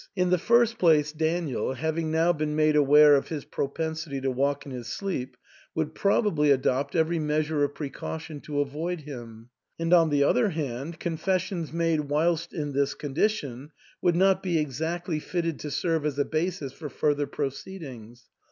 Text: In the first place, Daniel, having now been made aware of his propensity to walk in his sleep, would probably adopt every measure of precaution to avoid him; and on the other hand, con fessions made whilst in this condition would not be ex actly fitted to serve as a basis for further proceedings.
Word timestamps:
In 0.15 0.31
the 0.31 0.39
first 0.39 0.79
place, 0.79 1.11
Daniel, 1.11 1.75
having 1.75 2.09
now 2.09 2.33
been 2.33 2.55
made 2.55 2.75
aware 2.75 3.13
of 3.15 3.27
his 3.27 3.45
propensity 3.45 4.19
to 4.21 4.31
walk 4.31 4.65
in 4.65 4.71
his 4.71 4.87
sleep, 4.87 5.37
would 5.75 5.93
probably 5.93 6.49
adopt 6.49 6.95
every 6.95 7.19
measure 7.19 7.63
of 7.63 7.75
precaution 7.75 8.41
to 8.41 8.61
avoid 8.61 9.01
him; 9.01 9.49
and 9.77 9.93
on 9.93 10.09
the 10.09 10.23
other 10.23 10.49
hand, 10.49 10.99
con 10.99 11.17
fessions 11.19 11.71
made 11.71 11.99
whilst 12.09 12.51
in 12.51 12.73
this 12.73 12.95
condition 12.95 13.69
would 14.01 14.15
not 14.15 14.41
be 14.41 14.59
ex 14.59 14.81
actly 14.81 15.19
fitted 15.19 15.59
to 15.59 15.69
serve 15.69 16.03
as 16.03 16.17
a 16.17 16.25
basis 16.25 16.73
for 16.73 16.89
further 16.89 17.27
proceedings. 17.27 18.31